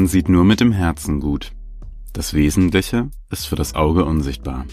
[0.00, 1.52] Man sieht nur mit dem Herzen gut.
[2.14, 4.64] Das Wesentliche ist für das Auge unsichtbar.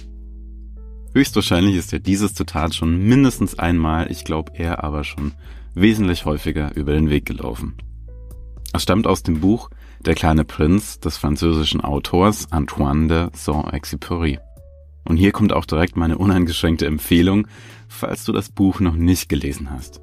[1.13, 5.33] Höchstwahrscheinlich ist ja dieses Zitat schon mindestens einmal, ich glaube eher aber schon
[5.75, 7.75] wesentlich häufiger über den Weg gelaufen.
[8.71, 9.69] Es stammt aus dem Buch
[9.99, 14.39] Der kleine Prinz des französischen Autors Antoine de Saint-Exupéry.
[15.03, 17.49] Und hier kommt auch direkt meine uneingeschränkte Empfehlung,
[17.89, 19.99] falls du das Buch noch nicht gelesen hast.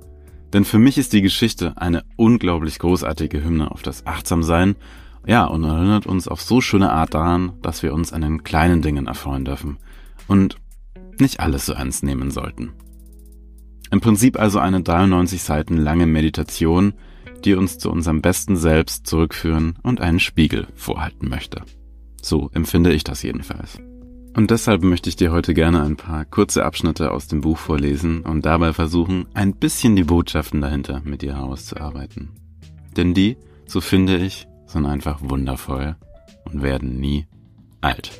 [0.53, 4.77] Denn für mich ist die Geschichte eine unglaublich großartige Hymne auf das Achtsamsein,
[5.27, 8.83] ja, und erinnert uns auf so schöne Art daran, dass wir uns an den kleinen
[8.83, 9.79] Dingen erfreuen dürfen.
[10.29, 10.57] Und
[11.19, 12.73] nicht alles so ernst nehmen sollten.
[13.91, 16.95] Im Prinzip also eine 93 Seiten lange Meditation,
[17.45, 21.63] die uns zu unserem besten Selbst zurückführen und einen Spiegel vorhalten möchte.
[22.21, 23.79] So empfinde ich das jedenfalls.
[24.37, 28.23] Und deshalb möchte ich dir heute gerne ein paar kurze Abschnitte aus dem Buch vorlesen
[28.23, 32.31] und dabei versuchen, ein bisschen die Botschaften dahinter mit dir herauszuarbeiten.
[32.97, 35.97] Denn die, so finde ich, sind einfach wundervoll
[36.45, 37.27] und werden nie
[37.81, 38.11] alt.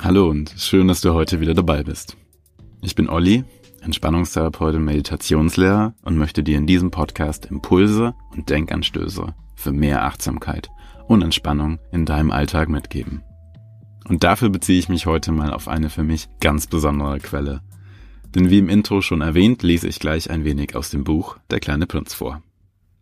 [0.00, 2.16] Hallo und schön, dass du heute wieder dabei bist.
[2.82, 3.44] Ich bin Olli,
[3.80, 10.70] Entspannungstherapeut und Meditationslehrer und möchte dir in diesem Podcast Impulse und Denkanstöße für mehr Achtsamkeit
[11.08, 13.22] und Entspannung in deinem Alltag mitgeben.
[14.08, 17.60] Und dafür beziehe ich mich heute mal auf eine für mich ganz besondere Quelle.
[18.36, 21.58] Denn wie im Intro schon erwähnt, lese ich gleich ein wenig aus dem Buch Der
[21.58, 22.42] kleine Prinz vor.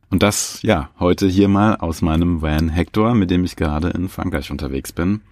[0.08, 4.08] Und das, ja, heute hier mal aus meinem Van Hector, mit dem ich gerade in
[4.08, 5.22] Frankreich unterwegs bin.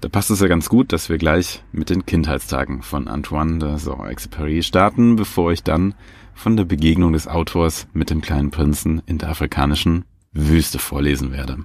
[0.00, 3.76] Da passt es ja ganz gut, dass wir gleich mit den Kindheitstagen von Antoine de
[3.78, 5.94] Saint-Exupéry starten, bevor ich dann
[6.34, 11.58] von der Begegnung des Autors mit dem kleinen Prinzen in der afrikanischen Wüste vorlesen werde.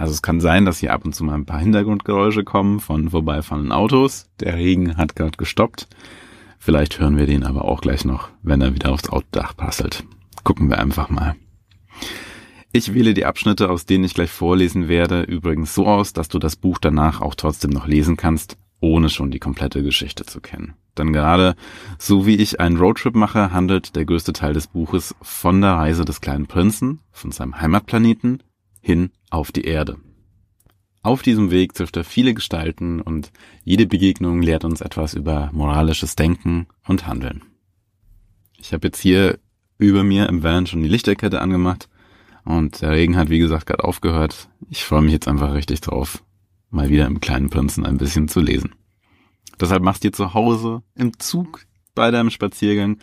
[0.00, 3.10] Also es kann sein, dass hier ab und zu mal ein paar Hintergrundgeräusche kommen von
[3.10, 4.30] vorbeifahrenden Autos.
[4.40, 5.88] Der Regen hat gerade gestoppt.
[6.58, 10.04] Vielleicht hören wir den aber auch gleich noch, wenn er wieder aufs Autodach passelt.
[10.42, 11.36] Gucken wir einfach mal.
[12.72, 16.38] Ich wähle die Abschnitte, aus denen ich gleich vorlesen werde, übrigens so aus, dass du
[16.38, 20.76] das Buch danach auch trotzdem noch lesen kannst, ohne schon die komplette Geschichte zu kennen.
[20.96, 21.56] Denn gerade
[21.98, 26.06] so wie ich einen Roadtrip mache, handelt der größte Teil des Buches von der Reise
[26.06, 28.42] des kleinen Prinzen, von seinem Heimatplaneten,
[28.80, 29.96] hin auf die Erde.
[31.02, 33.32] Auf diesem Weg trifft er viele Gestalten und
[33.64, 37.42] jede Begegnung lehrt uns etwas über moralisches Denken und Handeln.
[38.58, 39.38] Ich habe jetzt hier
[39.78, 41.88] über mir im Van schon die Lichterkette angemacht
[42.44, 44.50] und der Regen hat, wie gesagt, gerade aufgehört.
[44.68, 46.22] Ich freue mich jetzt einfach richtig drauf,
[46.68, 48.74] mal wieder im kleinen Prinzen ein bisschen zu lesen.
[49.58, 51.64] Deshalb machst dir zu Hause, im Zug,
[51.94, 52.98] bei deinem Spaziergang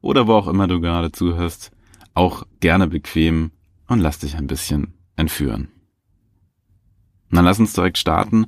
[0.00, 1.70] oder wo auch immer du gerade zuhörst,
[2.14, 3.52] auch gerne bequem
[3.88, 5.68] und lass dich ein bisschen entführen.
[7.30, 8.46] Dann lass uns direkt starten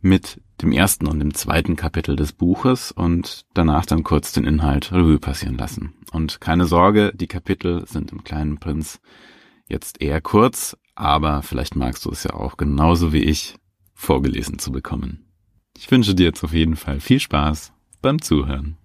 [0.00, 4.92] mit dem ersten und dem zweiten Kapitel des Buches und danach dann kurz den Inhalt
[4.92, 5.94] Revue passieren lassen.
[6.10, 9.00] Und keine Sorge, die Kapitel sind im kleinen Prinz
[9.68, 13.56] Jetzt eher kurz, aber vielleicht magst du es ja auch genauso wie ich
[13.94, 15.26] vorgelesen zu bekommen.
[15.76, 18.76] Ich wünsche dir jetzt auf jeden Fall viel Spaß beim Zuhören.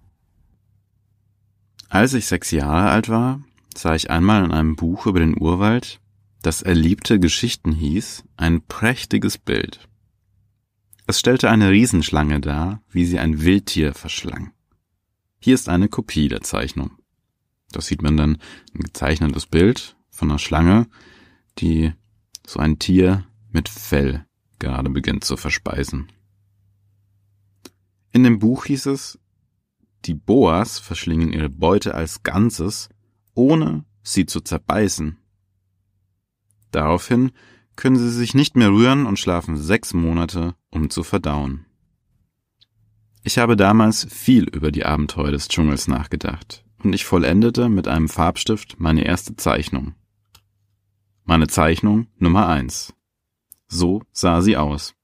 [1.88, 3.40] Als ich sechs Jahre alt war,
[3.76, 6.00] sah ich einmal in einem Buch über den Urwald,
[6.42, 9.88] das Erliebte Geschichten hieß, ein prächtiges Bild.
[11.06, 14.52] Es stellte eine Riesenschlange dar, wie sie ein Wildtier verschlang.
[15.38, 16.92] Hier ist eine Kopie der Zeichnung.
[17.70, 18.38] Das sieht man dann
[18.74, 20.88] ein gezeichnetes Bild von einer Schlange,
[21.58, 21.92] die
[22.46, 24.26] so ein Tier mit Fell
[24.58, 26.10] gerade beginnt zu verspeisen.
[28.12, 29.18] In dem Buch hieß es,
[30.04, 32.88] die Boas verschlingen ihre Beute als Ganzes,
[33.34, 35.18] ohne sie zu zerbeißen.
[36.72, 37.30] Daraufhin
[37.76, 41.66] können sie sich nicht mehr rühren und schlafen sechs Monate, um zu verdauen.
[43.22, 48.08] Ich habe damals viel über die Abenteuer des Dschungels nachgedacht und ich vollendete mit einem
[48.08, 49.94] Farbstift meine erste Zeichnung.
[51.24, 52.92] Meine Zeichnung Nummer eins.
[53.68, 54.94] So sah sie aus.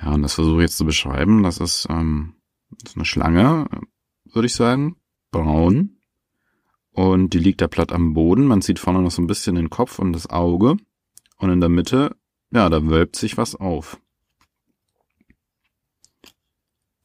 [0.00, 1.42] Ja, und das versuche ich jetzt zu beschreiben.
[1.42, 2.36] Das ist, ähm,
[2.70, 3.66] das ist eine Schlange,
[4.24, 4.96] würde ich sagen,
[5.30, 5.99] braun.
[6.92, 8.46] Und die liegt da platt am Boden.
[8.46, 10.76] Man sieht vorne noch so ein bisschen den Kopf und das Auge.
[11.38, 12.16] Und in der Mitte,
[12.50, 14.00] ja, da wölbt sich was auf.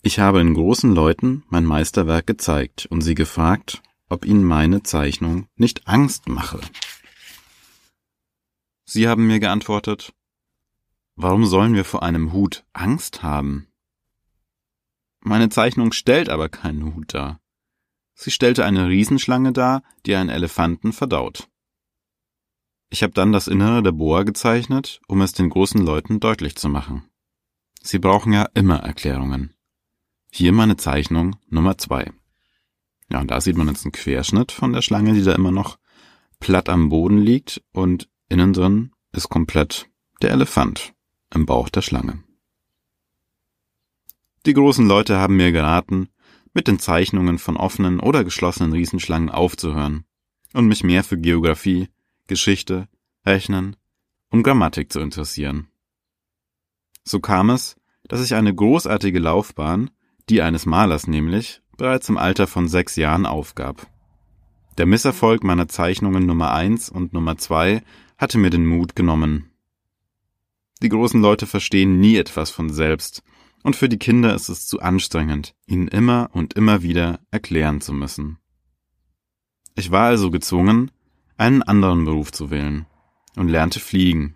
[0.02, 5.48] Ich habe in großen Leuten mein Meisterwerk gezeigt und sie gefragt, ob ihnen meine Zeichnung
[5.56, 6.60] nicht Angst mache.
[8.86, 10.14] Sie haben mir geantwortet,
[11.18, 13.68] Warum sollen wir vor einem Hut Angst haben?
[15.22, 17.40] Meine Zeichnung stellt aber keinen Hut dar.
[18.16, 21.50] Sie stellte eine Riesenschlange dar, die einen Elefanten verdaut.
[22.90, 26.70] Ich habe dann das Innere der Boa gezeichnet, um es den großen Leuten deutlich zu
[26.70, 27.04] machen.
[27.82, 29.54] Sie brauchen ja immer Erklärungen.
[30.32, 32.12] Hier meine Zeichnung Nummer zwei.
[33.12, 35.78] Ja, und da sieht man jetzt einen Querschnitt von der Schlange, die da immer noch
[36.40, 39.90] platt am Boden liegt und innen drin ist komplett
[40.22, 40.94] der Elefant
[41.34, 42.24] im Bauch der Schlange.
[44.46, 46.10] Die großen Leute haben mir geraten,
[46.56, 50.06] mit den Zeichnungen von offenen oder geschlossenen Riesenschlangen aufzuhören
[50.54, 51.90] und mich mehr für Geographie,
[52.28, 52.88] Geschichte,
[53.26, 53.76] Rechnen
[54.30, 55.68] und Grammatik zu interessieren.
[57.04, 57.76] So kam es,
[58.08, 59.92] dass ich eine großartige Laufbahn,
[60.30, 63.88] die eines Malers nämlich, bereits im Alter von sechs Jahren aufgab.
[64.78, 67.84] Der Misserfolg meiner Zeichnungen Nummer eins und Nummer zwei
[68.18, 69.52] hatte mir den Mut genommen.
[70.82, 73.24] Die großen Leute verstehen nie etwas von selbst,
[73.66, 77.94] und für die Kinder ist es zu anstrengend, ihnen immer und immer wieder erklären zu
[77.94, 78.38] müssen.
[79.74, 80.92] Ich war also gezwungen,
[81.36, 82.86] einen anderen Beruf zu wählen
[83.36, 84.36] und lernte fliegen.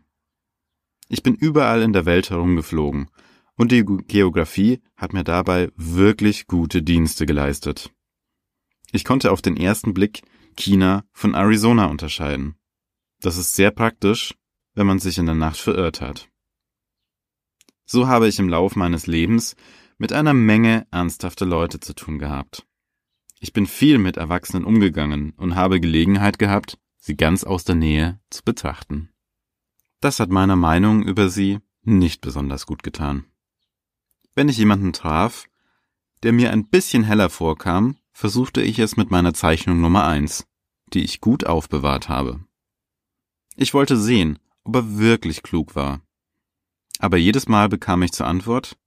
[1.09, 3.11] Ich bin überall in der Welt herumgeflogen
[3.55, 7.93] und die Geographie hat mir dabei wirklich gute Dienste geleistet.
[8.91, 10.23] Ich konnte auf den ersten Blick
[10.57, 12.55] China von Arizona unterscheiden.
[13.21, 14.33] Das ist sehr praktisch,
[14.73, 16.29] wenn man sich in der Nacht verirrt hat.
[17.91, 19.55] So habe ich im Lauf meines Lebens
[19.97, 22.67] mit einer Menge ernsthafter Leute zu tun gehabt.
[23.39, 28.19] Ich bin viel mit Erwachsenen umgegangen und habe Gelegenheit gehabt, sie ganz aus der Nähe
[28.29, 29.09] zu betrachten.
[30.01, 33.25] Das hat meiner Meinung über sie nicht besonders gut getan.
[34.35, 35.47] Wenn ich jemanden traf,
[36.21, 40.45] der mir ein bisschen heller vorkam, versuchte ich es mit meiner Zeichnung Nummer eins,
[40.93, 42.45] die ich gut aufbewahrt habe.
[43.55, 46.03] Ich wollte sehen, ob er wirklich klug war.
[46.99, 48.77] Aber jedes Mal bekam ich zur Antwort,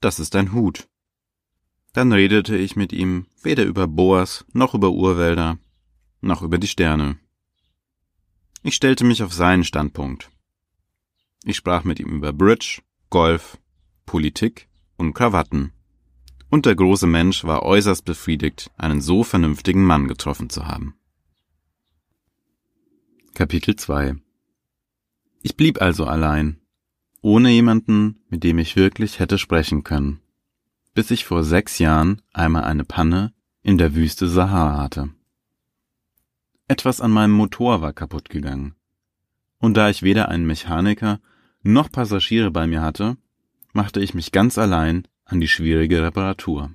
[0.00, 0.88] das ist ein Hut.
[1.92, 5.58] Dann redete ich mit ihm weder über Boas noch über Urwälder,
[6.20, 7.18] noch über die Sterne.
[8.62, 10.30] Ich stellte mich auf seinen Standpunkt.
[11.44, 13.58] Ich sprach mit ihm über Bridge, Golf,
[14.06, 15.72] Politik und Krawatten.
[16.50, 20.94] Und der große Mensch war äußerst befriedigt, einen so vernünftigen Mann getroffen zu haben.
[23.34, 24.16] Kapitel 2
[25.42, 26.59] Ich blieb also allein,
[27.22, 30.20] ohne jemanden, mit dem ich wirklich hätte sprechen können,
[30.94, 33.32] bis ich vor sechs Jahren einmal eine Panne
[33.62, 35.10] in der Wüste Sahara hatte.
[36.68, 38.74] Etwas an meinem Motor war kaputt gegangen.
[39.58, 41.20] Und da ich weder einen Mechaniker
[41.62, 43.16] noch Passagiere bei mir hatte,
[43.72, 46.72] machte ich mich ganz allein an die schwierige Reparatur.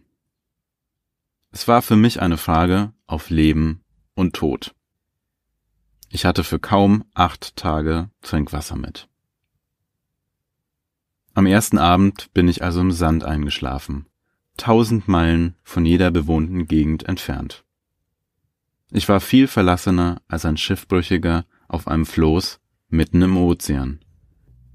[1.51, 3.81] Es war für mich eine Frage auf Leben
[4.13, 4.75] und Tod.
[6.09, 9.09] Ich hatte für kaum acht Tage Trinkwasser mit.
[11.35, 14.05] Am ersten Abend bin ich also im Sand eingeschlafen,
[14.55, 17.65] tausend Meilen von jeder bewohnten Gegend entfernt.
[18.89, 23.99] Ich war viel verlassener als ein Schiffbrüchiger auf einem Floß mitten im Ozean.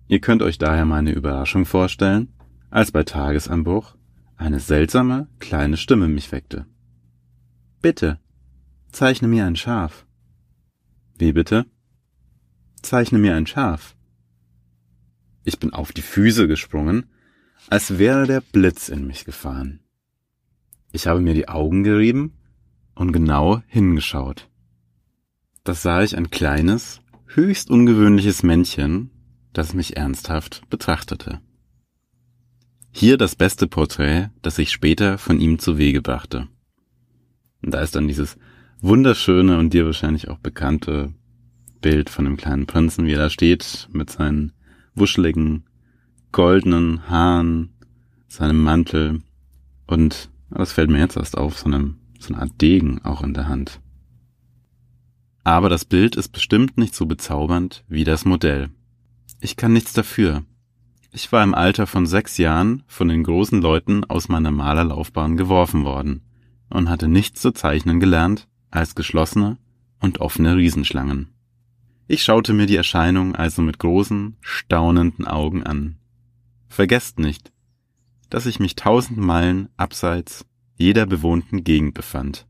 [0.07, 2.35] Ihr könnt euch daher meine Überraschung vorstellen,
[2.69, 3.97] als bei Tagesanbruch
[4.37, 6.67] eine seltsame kleine Stimme mich weckte.
[7.81, 8.21] Bitte,
[8.93, 10.05] zeichne mir ein Schaf.
[11.17, 11.65] Wie bitte?
[12.83, 13.97] Zeichne mir ein Schaf.
[15.45, 17.07] Ich bin auf die Füße gesprungen,
[17.69, 19.81] als wäre der Blitz in mich gefahren.
[20.93, 22.35] Ich habe mir die Augen gerieben
[22.95, 24.49] und genau hingeschaut.
[25.65, 29.11] Da sah ich ein kleines, höchst ungewöhnliches Männchen,
[29.53, 31.41] das mich ernsthaft betrachtete.
[32.93, 36.49] Hier das beste Porträt, das ich später von ihm zu Wege brachte.
[37.63, 38.37] Und da ist dann dieses
[38.81, 41.15] wunderschöne und dir wahrscheinlich auch bekannte
[41.81, 44.53] Bild von dem kleinen Prinzen, wie er da steht, mit seinen
[44.95, 45.65] wuscheligen,
[46.33, 47.71] goldenen Haaren,
[48.29, 49.23] seinem Mantel
[49.87, 53.35] und, das fällt mir jetzt erst auf, so einem so eine Art Degen auch in
[53.35, 53.81] der Hand.
[55.43, 58.71] Aber das Bild ist bestimmt nicht so bezaubernd wie das Modell.
[59.41, 60.45] Ich kann nichts dafür.
[61.13, 65.85] Ich war im Alter von sechs Jahren von den großen Leuten aus meiner Malerlaufbahn geworfen
[65.85, 66.23] worden
[66.69, 69.57] und hatte nichts zu zeichnen gelernt als geschlossene
[69.99, 71.29] und offene Riesenschlangen.
[72.13, 75.97] Ich schaute mir die Erscheinung also mit großen, staunenden Augen an.
[76.69, 77.53] Vergesst nicht,
[78.31, 82.49] dass ich mich tausend Meilen abseits jeder bewohnten Gegend befand.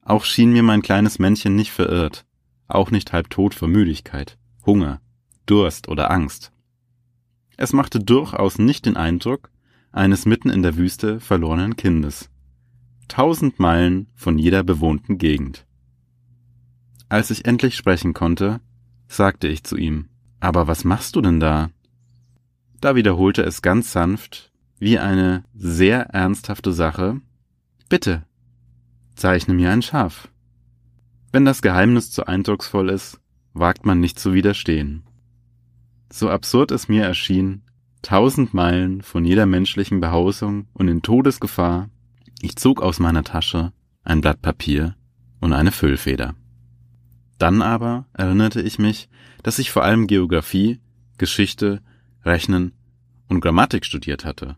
[0.00, 2.24] Auch schien mir mein kleines Männchen nicht verirrt,
[2.66, 5.02] auch nicht halb tot vor Müdigkeit, Hunger,
[5.44, 6.50] Durst oder Angst.
[7.58, 9.50] Es machte durchaus nicht den Eindruck
[9.92, 12.30] eines mitten in der Wüste verlorenen Kindes.
[13.06, 15.63] Tausend Meilen von jeder bewohnten Gegend.
[17.14, 18.60] Als ich endlich sprechen konnte,
[19.06, 20.08] sagte ich zu ihm,
[20.40, 21.70] aber was machst du denn da?
[22.80, 27.20] Da wiederholte es ganz sanft wie eine sehr ernsthafte Sache,
[27.88, 28.24] bitte,
[29.14, 30.26] zeichne mir ein Schaf.
[31.30, 33.20] Wenn das Geheimnis zu eindrucksvoll ist,
[33.52, 35.04] wagt man nicht zu widerstehen.
[36.10, 37.62] So absurd es mir erschien,
[38.02, 41.90] tausend Meilen von jeder menschlichen Behausung und in Todesgefahr,
[42.40, 44.96] Ich zog aus meiner Tasche ein Blatt Papier
[45.38, 46.34] und eine Füllfeder.
[47.38, 49.08] Dann aber erinnerte ich mich,
[49.42, 50.80] dass ich vor allem Geographie,
[51.18, 51.82] Geschichte,
[52.24, 52.72] Rechnen
[53.28, 54.56] und Grammatik studiert hatte.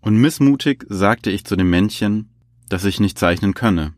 [0.00, 2.30] Und missmutig sagte ich zu dem Männchen,
[2.68, 3.94] dass ich nicht zeichnen könne.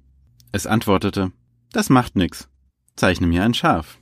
[0.53, 1.33] Es antwortete,
[1.73, 2.49] das macht nix.
[2.97, 3.99] Zeichne mir ein Schaf.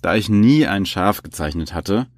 [0.00, 2.08] Da ich nie ein Schaf gezeichnet hatte,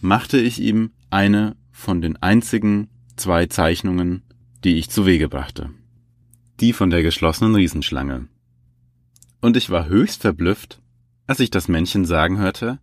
[0.00, 4.22] machte ich ihm eine von den einzigen zwei Zeichnungen,
[4.64, 5.70] die ich zu Wege brachte.
[6.60, 8.28] Die von der geschlossenen Riesenschlange.
[9.42, 10.80] Und ich war höchst verblüfft,
[11.26, 12.78] als ich das Männchen sagen hörte,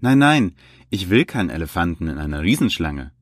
[0.00, 0.54] Nein, nein,
[0.88, 3.12] ich will keinen Elefanten in einer Riesenschlange.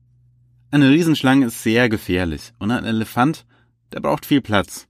[0.71, 3.45] Eine Riesenschlange ist sehr gefährlich und ein Elefant,
[3.91, 4.87] der braucht viel Platz.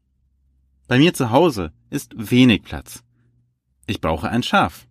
[0.87, 3.03] Bei mir zu Hause ist wenig Platz.
[3.87, 4.87] Ich brauche ein Schaf.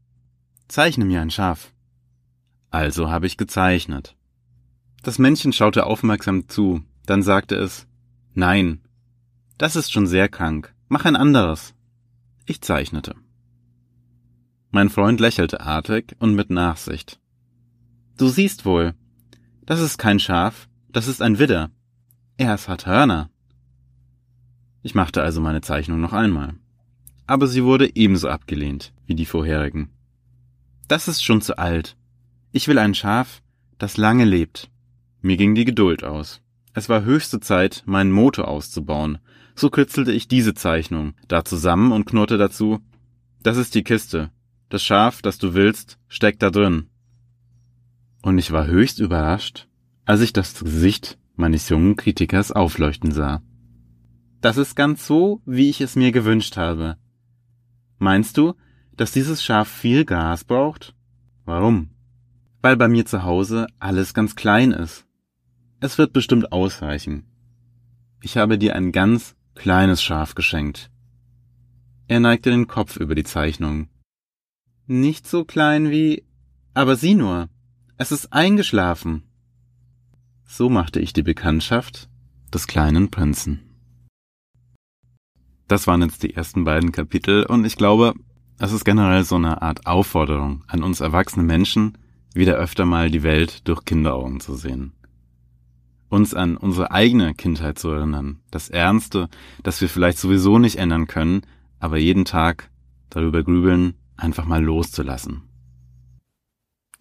[0.66, 1.72] Zeichne mir ein Schaf.
[2.70, 4.16] Also habe ich gezeichnet.
[5.04, 7.86] Das Männchen schaute aufmerksam zu, dann sagte es
[8.34, 8.80] Nein,
[9.58, 11.75] das ist schon sehr krank, mach ein anderes.
[12.47, 13.17] Ich zeichnete.
[14.71, 17.19] Mein Freund lächelte artig und mit Nachsicht.
[18.17, 18.95] Du siehst wohl,
[19.62, 21.71] das ist kein Schaf, das ist ein Widder.
[22.37, 23.31] Er hat Hörner.
[24.83, 26.55] Ich machte also meine Zeichnung noch einmal.
[27.26, 29.91] Aber sie wurde ebenso abgelehnt wie die vorherigen.
[30.87, 31.97] Das ist schon zu alt.
[32.53, 33.43] Ich will ein Schaf,
[33.79, 34.71] das lange lebt.
[35.21, 36.41] Mir ging die Geduld aus.
[36.75, 39.19] Es war höchste Zeit, meinen Motor auszubauen.
[39.56, 42.80] So kritzelte ich diese Zeichnung da zusammen und knurrte dazu,
[43.42, 44.30] das ist die Kiste.
[44.68, 46.90] Das Schaf, das du willst, steckt da drin.
[48.22, 49.66] Und ich war höchst überrascht,
[50.04, 53.42] als ich das Gesicht meines jungen Kritikers aufleuchten sah.
[54.40, 56.98] Das ist ganz so, wie ich es mir gewünscht habe.
[57.98, 58.54] Meinst du,
[58.96, 60.94] dass dieses Schaf viel Gas braucht?
[61.44, 61.90] Warum?
[62.60, 65.06] Weil bei mir zu Hause alles ganz klein ist.
[65.80, 67.25] Es wird bestimmt ausreichen.
[68.20, 70.90] Ich habe dir ein ganz kleines Schaf geschenkt.
[72.06, 73.88] Er neigte den Kopf über die Zeichnung.
[74.86, 76.25] Nicht so klein wie,
[76.75, 77.48] aber sieh nur,
[77.96, 79.25] es ist eingeschlafen.
[80.44, 82.08] So machte ich die Bekanntschaft
[82.54, 83.62] des kleinen Prinzen.
[85.66, 88.14] Das waren jetzt die ersten beiden Kapitel und ich glaube,
[88.58, 91.98] es ist generell so eine Art Aufforderung an uns erwachsene Menschen,
[92.32, 94.92] wieder öfter mal die Welt durch Kinderaugen zu sehen.
[96.08, 99.28] Uns an unsere eigene Kindheit zu erinnern, das Ernste,
[99.62, 101.42] das wir vielleicht sowieso nicht ändern können,
[101.80, 102.70] aber jeden Tag
[103.10, 105.42] darüber grübeln, einfach mal loszulassen.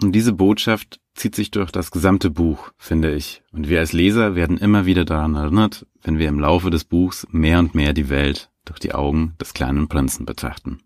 [0.02, 3.44] Und diese Botschaft zieht sich durch das gesamte Buch, finde ich.
[3.52, 7.26] Und wir als Leser werden immer wieder daran erinnert, wenn wir im Laufe des Buchs
[7.32, 10.80] mehr und mehr die Welt durch die Augen des kleinen Prinzen betrachten.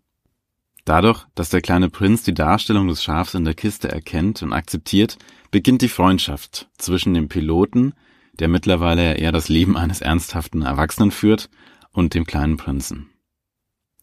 [0.90, 5.18] Dadurch, dass der kleine Prinz die Darstellung des Schafs in der Kiste erkennt und akzeptiert,
[5.52, 7.94] beginnt die Freundschaft zwischen dem Piloten,
[8.32, 11.48] der mittlerweile eher das Leben eines ernsthaften Erwachsenen führt,
[11.92, 13.08] und dem kleinen Prinzen.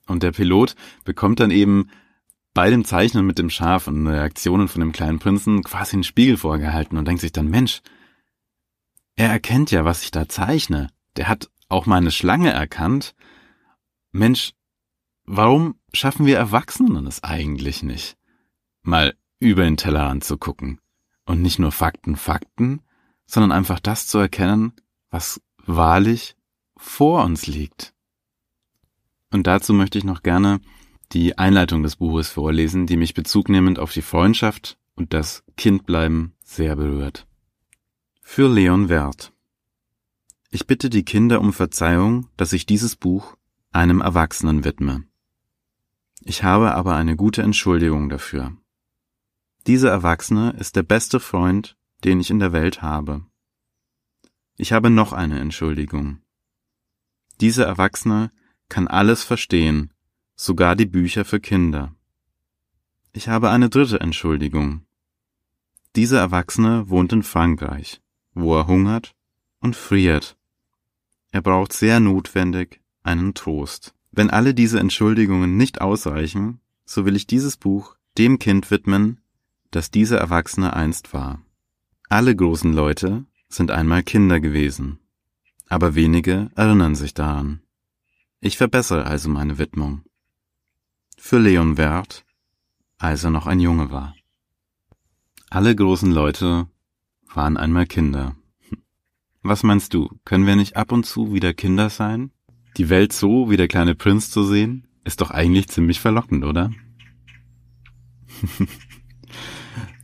[0.08, 1.90] Und der Pilot bekommt dann eben
[2.54, 6.38] bei dem Zeichnen mit dem Schaf und Reaktionen von dem kleinen Prinzen quasi einen Spiegel
[6.38, 7.82] vorgehalten und denkt sich dann, Mensch,
[9.18, 10.88] er erkennt ja, was ich da zeichne.
[11.18, 13.14] Der hat auch meine Schlange erkannt.
[14.14, 14.54] Mensch,
[15.26, 18.18] warum schaffen wir Erwachsenen es eigentlich nicht?
[18.82, 20.80] Mal über den Tellerrand zu gucken
[21.26, 22.82] und nicht nur Fakten, Fakten,
[23.26, 24.74] sondern einfach das zu erkennen,
[25.10, 26.36] was wahrlich
[26.78, 27.94] vor uns liegt.
[29.32, 30.62] Und dazu möchte ich noch gerne
[31.12, 36.76] die Einleitung des Buches vorlesen, die mich bezugnehmend auf die Freundschaft und das Kindbleiben sehr
[36.76, 37.28] berührt.
[38.22, 39.32] Für Leon Wert.
[40.50, 43.38] Ich bitte die Kinder um Verzeihung, dass ich dieses Buch
[43.72, 45.04] einem Erwachsenen widme.
[46.22, 48.58] Ich habe aber eine gute Entschuldigung dafür.
[49.66, 53.26] Dieser Erwachsene ist der beste Freund, den ich in der Welt habe.
[54.56, 56.22] Ich habe noch eine Entschuldigung.
[57.42, 58.32] Dieser Erwachsene
[58.70, 59.94] kann alles verstehen,
[60.36, 61.96] sogar die Bücher für Kinder.
[63.14, 64.86] Ich habe eine dritte Entschuldigung.
[65.96, 68.02] Dieser Erwachsene wohnt in Frankreich,
[68.34, 69.16] wo er hungert
[69.60, 70.38] und friert.
[71.32, 73.97] Er braucht sehr notwendig einen Trost.
[74.18, 79.22] Wenn alle diese Entschuldigungen nicht ausreichen, so will ich dieses Buch dem Kind widmen,
[79.70, 81.44] das dieser Erwachsene einst war.
[82.10, 84.98] Alle großen Leute sind einmal Kinder gewesen,
[85.70, 87.62] aber wenige erinnern sich daran.
[88.40, 90.02] Ich verbessere also meine Widmung.
[91.20, 92.26] Für Leon Wert,
[92.98, 94.16] als er noch ein Junge war.
[95.52, 96.66] Alle großen Leute
[97.36, 98.36] waren einmal Kinder.
[99.44, 102.32] Was meinst du, können wir nicht ab und zu wieder Kinder sein?
[102.78, 106.72] Die Welt so wie der kleine Prinz zu sehen, ist doch eigentlich ziemlich verlockend, oder?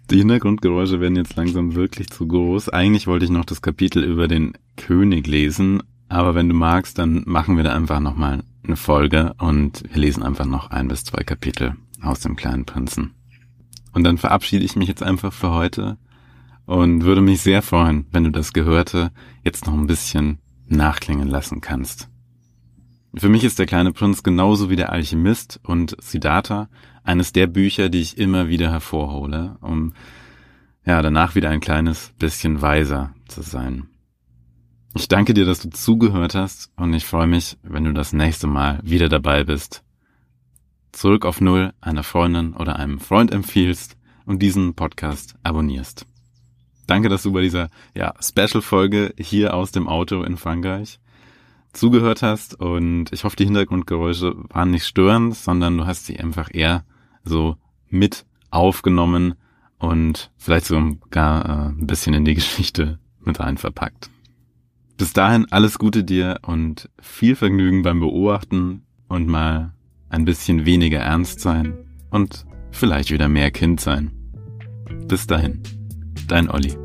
[0.09, 2.69] Die Hintergrundgeräusche werden jetzt langsam wirklich zu groß.
[2.69, 7.23] Eigentlich wollte ich noch das Kapitel über den König lesen, Aber wenn du magst, dann
[7.25, 11.23] machen wir da einfach nochmal eine Folge und wir lesen einfach noch ein bis zwei
[11.23, 13.11] Kapitel aus dem kleinen Prinzen.
[13.93, 15.97] Und dann verabschiede ich mich jetzt einfach für heute
[16.65, 19.11] und würde mich sehr freuen, wenn du das Gehörte
[19.43, 22.09] jetzt noch ein bisschen nachklingen lassen kannst.
[23.15, 26.69] Für mich ist der kleine Prinz genauso wie der Alchemist und Siddhartha
[27.03, 29.93] eines der Bücher, die ich immer wieder hervorhole, um
[30.83, 33.87] ja danach wieder ein kleines bisschen weiser zu sein.
[34.95, 38.47] Ich danke dir, dass du zugehört hast und ich freue mich, wenn du das nächste
[38.47, 39.83] Mal wieder dabei bist.
[40.91, 46.07] Zurück auf Null einer Freundin oder einem Freund empfiehlst und diesen Podcast abonnierst.
[46.87, 50.99] Danke, dass du bei dieser ja, Special-Folge hier aus dem Auto in Frankreich
[51.73, 56.49] zugehört hast und ich hoffe, die Hintergrundgeräusche waren nicht störend, sondern du hast sie einfach
[56.53, 56.85] eher
[57.23, 57.57] so
[57.89, 59.35] mit aufgenommen
[59.79, 64.09] und vielleicht sogar äh, ein bisschen in die Geschichte mit rein verpackt.
[64.97, 69.73] Bis dahin alles Gute dir und viel Vergnügen beim Beobachten und mal
[70.09, 71.73] ein bisschen weniger ernst sein
[72.11, 74.11] und vielleicht wieder mehr Kind sein.
[75.07, 75.61] Bis dahin,
[76.27, 76.82] dein Olli.